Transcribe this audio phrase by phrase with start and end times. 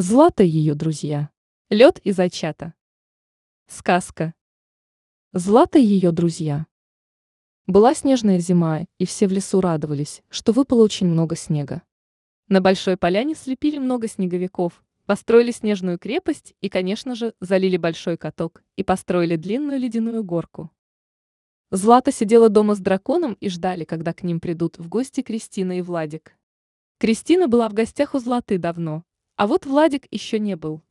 [0.00, 1.28] Злата и ее друзья.
[1.70, 2.72] Лед и зайчата.
[3.66, 4.32] Сказка.
[5.32, 6.68] Злата и ее друзья.
[7.66, 11.82] Была снежная зима, и все в лесу радовались, что выпало очень много снега.
[12.46, 18.62] На большой поляне слепили много снеговиков, построили снежную крепость и, конечно же, залили большой каток
[18.76, 20.70] и построили длинную ледяную горку.
[21.72, 25.82] Злата сидела дома с драконом и ждали, когда к ним придут в гости Кристина и
[25.82, 26.38] Владик.
[26.98, 29.02] Кристина была в гостях у Златы давно,
[29.38, 30.82] а вот Владик еще не был.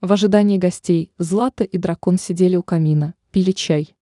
[0.00, 3.94] В ожидании гостей Злата и дракон сидели у камина, пили чай.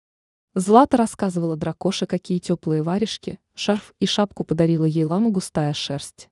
[0.53, 6.29] Злата рассказывала дракоше, какие теплые варежки, шарф и шапку подарила ей лама густая шерсть.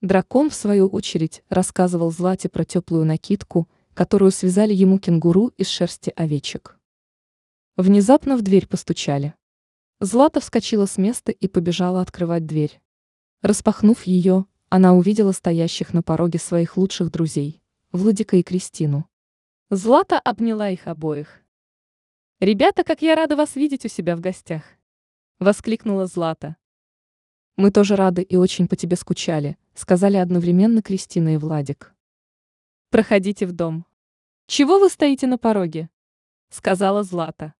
[0.00, 6.14] Дракон, в свою очередь, рассказывал Злате про теплую накидку, которую связали ему кенгуру из шерсти
[6.16, 6.78] овечек.
[7.76, 9.34] Внезапно в дверь постучали.
[10.00, 12.80] Злата вскочила с места и побежала открывать дверь.
[13.42, 17.62] Распахнув ее, она увидела стоящих на пороге своих лучших друзей,
[17.92, 19.08] Владика и Кристину.
[19.70, 21.42] Злата обняла их обоих.
[22.40, 24.62] «Ребята, как я рада вас видеть у себя в гостях!»—
[25.38, 26.56] воскликнула Злата.
[27.56, 31.94] «Мы тоже рады и очень по тебе скучали»,— сказали одновременно Кристина и Владик.
[32.90, 33.86] «Проходите в дом».
[34.46, 35.90] «Чего вы стоите на пороге?»—
[36.50, 37.54] сказала Злата.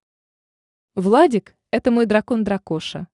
[0.95, 3.07] «Владик— это мой дракон Дракоша».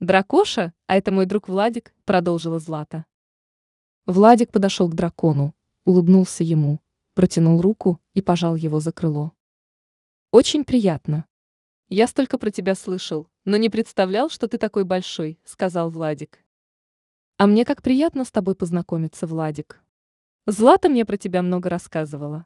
[0.00, 3.06] «Дракоша, а это мой друг Владик»,— продолжила Злата.
[4.06, 5.54] Владик подошел к дракону,
[5.86, 6.80] улыбнулся ему,
[7.14, 9.32] протянул руку и пожал его за крыло.
[10.30, 11.24] «Очень приятно.
[11.88, 16.44] Я столько про тебя слышал, но не представлял, что ты такой большой»,— сказал Владик.
[17.38, 19.80] «А мне как приятно с тобой познакомиться, Владик.
[20.46, 22.44] Злата мне про тебя много рассказывала.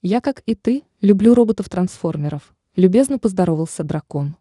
[0.00, 4.36] Я, как и ты, люблю роботов-трансформеров»,— любезно поздоровался дракон.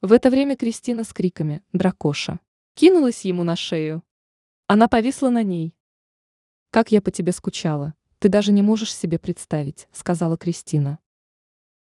[0.00, 2.40] В это время Кристина с криками «Дракоша!»
[2.74, 4.02] кинулась ему на шею.
[4.66, 5.74] Она повисла на ней.
[6.70, 10.98] «Как я по тебе скучала, ты даже не можешь себе представить»,— сказала Кристина.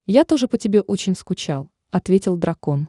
[0.07, 2.89] «Я тоже по тебе очень скучал»,— ответил дракон.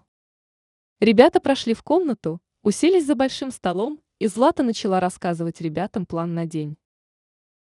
[1.00, 6.46] Ребята прошли в комнату, уселись за большим столом, и Злата начала рассказывать ребятам план на
[6.46, 6.78] день.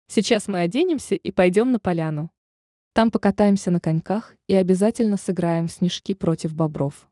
[0.08, 2.32] «Сейчас мы оденемся и пойдем на поляну.
[2.94, 7.08] Там покатаемся на коньках и обязательно сыграем в снежки против бобров.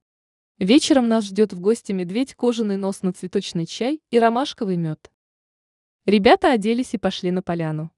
[0.60, 5.12] Вечером нас ждет в гости медведь, кожаный нос на цветочный чай и ромашковый мед.
[6.06, 7.92] Ребята оделись и пошли на поляну.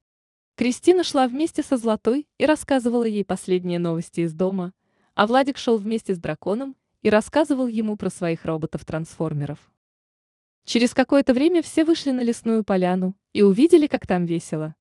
[0.56, 4.72] Кристина шла вместе со Златой и рассказывала ей последние новости из дома,
[5.14, 9.60] а Владик шел вместе с драконом и рассказывал ему про своих роботов-трансформеров.
[10.64, 14.74] Через какое-то время все вышли на лесную поляну и увидели, как там весело.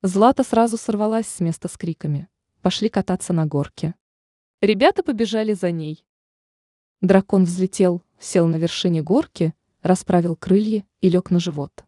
[0.00, 2.28] Злата сразу сорвалась с места с криками.
[2.62, 3.94] Пошли кататься на горке.
[4.62, 6.02] Ребята побежали за ней.
[7.00, 11.84] Дракон взлетел, сел на вершине горки, расправил крылья и лег на живот.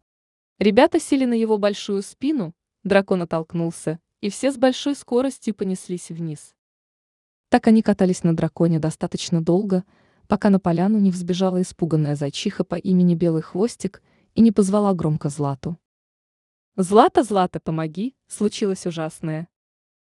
[0.57, 6.55] Ребята сели на его большую спину, дракон оттолкнулся, и все с большой скоростью понеслись вниз.
[7.49, 9.83] Так они катались на драконе достаточно долго,
[10.27, 14.01] пока на поляну не взбежала испуганная зайчиха по имени Белый Хвостик
[14.33, 15.77] и не позвала громко Злату.
[16.75, 19.47] «Злата, Злата, помоги!»— случилось ужасное.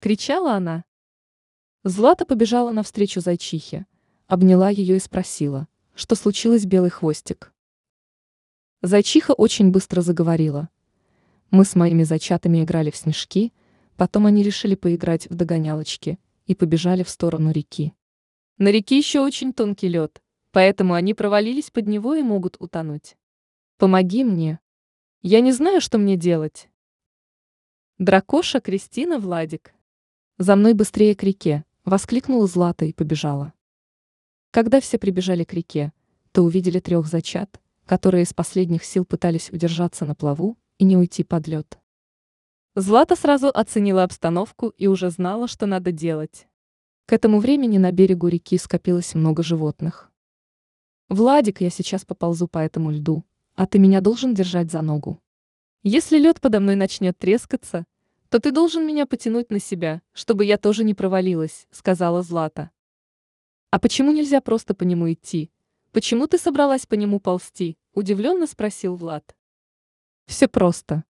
[0.00, 0.84] Кричала она.
[1.82, 3.84] Злата побежала навстречу зайчихе,
[4.34, 7.52] обняла ее и спросила, что случилось белый хвостик.
[8.82, 10.70] Зайчиха очень быстро заговорила.
[11.52, 13.52] Мы с моими зайчатами играли в снежки,
[13.96, 17.94] потом они решили поиграть в догонялочки и побежали в сторону реки.
[18.58, 20.20] На реке еще очень тонкий лед,
[20.50, 23.16] поэтому они провалились под него и могут утонуть.
[23.78, 24.58] Помоги мне.
[25.22, 26.68] Я не знаю, что мне делать.
[27.98, 29.74] Дракоша Кристина Владик.
[30.38, 33.52] За мной быстрее к реке, воскликнула Злата и побежала.
[34.54, 35.92] Когда все прибежали к реке,
[36.30, 41.24] то увидели трех зачат, которые из последних сил пытались удержаться на плаву и не уйти
[41.24, 41.76] под лед.
[42.76, 46.46] Злата сразу оценила обстановку и уже знала, что надо делать.
[47.06, 50.12] К этому времени на берегу реки скопилось много животных.
[51.08, 53.24] «Владик, я сейчас поползу по этому льду,
[53.56, 55.20] а ты меня должен держать за ногу.
[55.82, 57.86] Если лед подо мной начнет трескаться,
[58.28, 62.70] то ты должен меня потянуть на себя, чтобы я тоже не провалилась»,— сказала Злата.
[63.74, 65.50] «А почему нельзя просто по нему идти?
[65.90, 69.34] Почему ты собралась по нему ползти?»– удивленно спросил Влад.
[70.26, 71.02] «Все просто.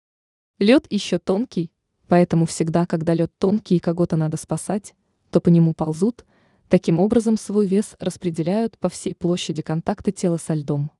[0.58, 1.70] Лед еще тонкий,
[2.08, 4.94] поэтому всегда, когда лед тонкий и кого-то надо спасать,
[5.31, 6.25] то по нему ползут,
[6.70, 10.90] таким образом свой вес распределяют по всей площади контакта тела со льдом.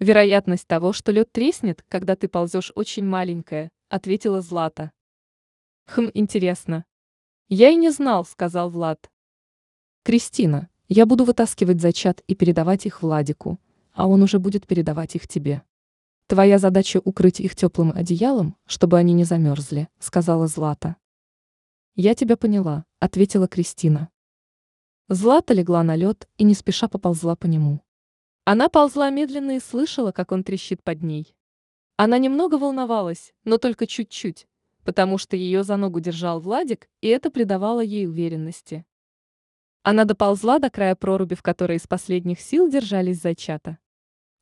[0.00, 4.90] Вероятность того, что лед треснет, когда ты ползешь, очень маленькая, ответила Злата.
[5.86, 6.84] Хм, интересно.
[7.48, 9.08] Я и не знал, сказал Влад.
[10.02, 13.58] Кристина, я буду вытаскивать зачат и передавать их Владику,
[13.92, 15.62] а он уже будет передавать их тебе.
[16.28, 20.96] Твоя задача укрыть их теплым одеялом, чтобы они не замерзли, сказала Злата.
[21.94, 24.10] Я тебя поняла, ответила Кристина.
[25.08, 27.80] Злата легла на лед и не спеша поползла по нему.
[28.44, 31.34] Она ползла медленно и слышала, как он трещит под ней.
[31.96, 34.46] Она немного волновалась, но только чуть-чуть,
[34.84, 38.84] потому что ее за ногу держал Владик, и это придавало ей уверенности.
[39.88, 43.78] Она доползла до края проруби, в которой из последних сил держались зайчата.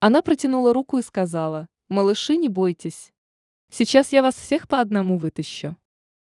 [0.00, 3.12] Она протянула руку и сказала, «Малыши, не бойтесь.
[3.70, 5.76] Сейчас я вас всех по одному вытащу.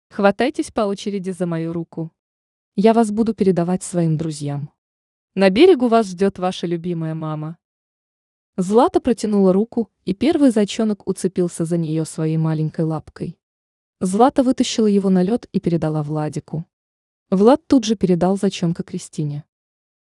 [0.10, 2.14] Хватайтесь по очереди за мою руку.
[2.78, 4.72] Я вас буду передавать своим друзьям.
[5.36, 7.58] На берегу вас ждет ваша любимая мама».
[8.56, 13.38] Злата протянула руку, и первый зайчонок уцепился за нее своей маленькой лапкой.
[14.00, 16.69] Злата вытащила его на лед и передала Владику.
[17.32, 19.44] Влад тут же передал зайчонка Кристине.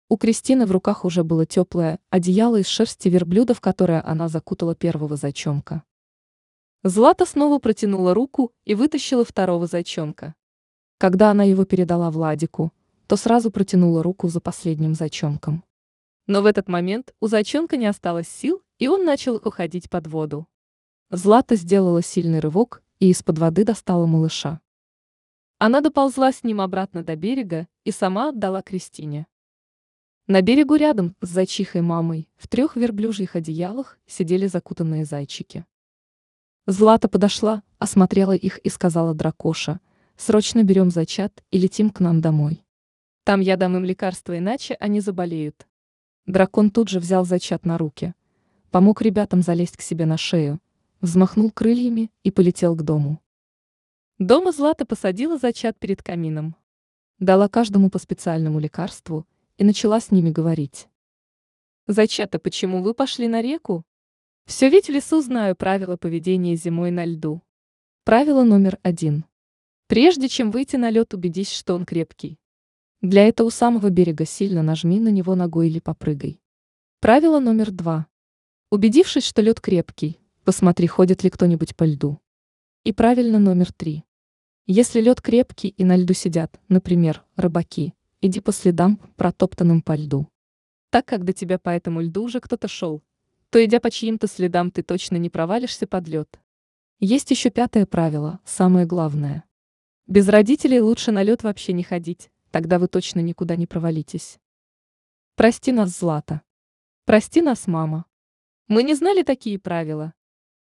[0.08, 4.74] У Кристины в руках уже было теплое одеяло из шерсти верблюда, в которое она закутала
[4.74, 5.84] первого зайчонка.
[6.84, 10.34] Злата снова протянула руку и вытащила второго зайчонка.
[10.98, 12.74] Когда она его передала Владику,
[13.06, 15.64] то сразу протянула руку за последним зайчонком.
[16.26, 20.48] Но в этот момент у зайчонка не осталось сил, и он начал уходить под воду.
[21.12, 24.62] Злата сделала сильный рывок и из-под воды достала малыша.
[25.62, 29.28] Она доползла с ним обратно до берега и сама отдала Кристине.
[30.26, 35.66] На берегу рядом с зайчихой мамой в трех верблюжьих одеялах сидели закутанные зайчики.
[36.66, 39.82] Злата подошла, осмотрела их и сказала дракоша,
[40.16, 42.64] «Срочно берем зайчат и летим к нам домой.
[43.26, 45.68] Там я дам им лекарства, иначе они заболеют».
[46.26, 48.14] Дракон тут же взял зайчат на руки,
[48.72, 50.62] помог ребятам залезть к себе на шею,
[51.02, 53.20] взмахнул крыльями и полетел к дому.
[54.20, 56.58] Дома Злата посадила зачат перед камином.
[57.20, 59.26] Дала каждому по специальному лекарству
[59.58, 60.90] и начала с ними говорить.
[61.88, 63.86] «Зайчата, почему вы пошли на реку?
[64.46, 67.42] Все ведь в лесу знаю правила поведения зимой на льду.
[68.04, 69.24] Правило номер один.
[69.88, 72.38] Прежде чем выйти на лед, убедись, что он крепкий.
[73.00, 76.42] Для этого у самого берега сильно нажми на него ногой или попрыгай.
[77.00, 78.08] Правило номер два.
[78.70, 82.20] Убедившись, что лед крепкий, посмотри, ходит ли кто-нибудь по льду.
[82.84, 84.04] И правильно номер три.
[84.66, 90.28] Если лед крепкий и на льду сидят, например, рыбаки, иди по следам, протоптанным по льду.
[90.90, 93.04] Так как до тебя по этому льду уже кто-то шел,
[93.50, 96.40] то идя по чьим-то следам ты точно не провалишься под лед.
[97.00, 99.44] Есть еще пятое правило, самое главное.
[100.06, 104.40] Без родителей лучше на лед вообще не ходить, тогда вы точно никуда не провалитесь.
[105.36, 106.42] Прости нас, Злата.
[107.06, 108.06] Прости нас, мама.
[108.68, 110.14] Мы не знали такие правила.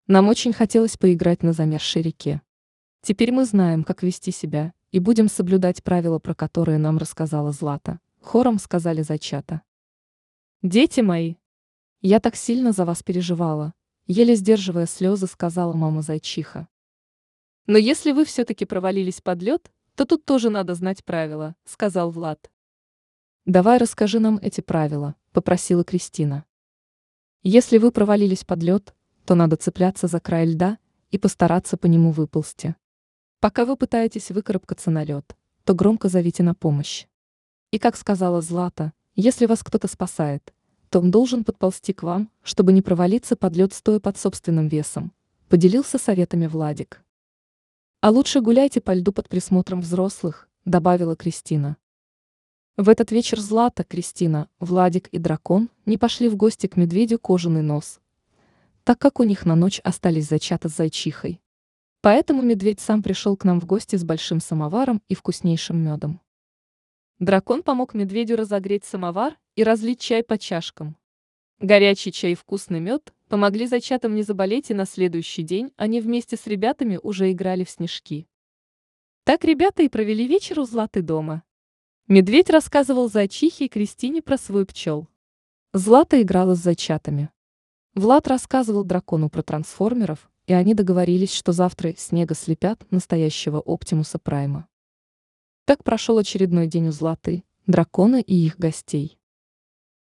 [0.06, 2.42] Нам очень хотелось поиграть на замерзшей реке.
[3.02, 8.00] Теперь мы знаем, как вести себя, и будем соблюдать правила, про которые нам рассказала Злата.
[8.20, 9.62] Хором сказали зайчата.
[10.62, 11.36] Дети мои,
[12.00, 13.74] я так сильно за вас переживала,
[14.06, 16.68] еле сдерживая слезы, сказала мама зайчиха.
[17.66, 22.50] Но если вы все-таки провалились под лед, то тут тоже надо знать правила, сказал Влад.
[23.44, 26.44] Давай расскажи нам эти правила, попросила Кристина.
[27.42, 28.94] Если вы провалились под лед,
[29.24, 30.78] то надо цепляться за край льда
[31.10, 32.74] и постараться по нему выползти.
[33.40, 37.06] Пока вы пытаетесь выкарабкаться на лед, то громко зовите на помощь.
[37.70, 40.52] И как сказала Злата, если вас кто-то спасает,
[40.88, 45.12] то он должен подползти к вам, чтобы не провалиться под лед стоя под собственным весом,
[45.48, 47.04] поделился советами Владик.
[48.00, 51.76] А лучше гуляйте по льду под присмотром взрослых, добавила Кристина.
[52.76, 57.62] В этот вечер Злата, Кристина, Владик и Дракон не пошли в гости к медведю кожаный
[57.62, 58.00] нос,
[58.82, 61.40] так как у них на ночь остались зачата с зайчихой.
[62.00, 66.20] Поэтому медведь сам пришел к нам в гости с большим самоваром и вкуснейшим медом.
[67.18, 70.96] Дракон помог медведю разогреть самовар и разлить чай по чашкам.
[71.58, 76.36] Горячий чай и вкусный мед помогли зайчатам не заболеть, и на следующий день они вместе
[76.36, 78.28] с ребятами уже играли в снежки.
[79.24, 81.42] Так ребята и провели вечер у Златы дома.
[82.06, 85.08] Медведь рассказывал зайчихе и Кристине про свой пчел.
[85.72, 87.30] Злата играла с зайчатами.
[87.94, 94.66] Влад рассказывал дракону про трансформеров, и они договорились, что завтра снега слепят настоящего Оптимуса Прайма.
[95.66, 99.17] Так прошел очередной день у Златы, дракона и их гостей.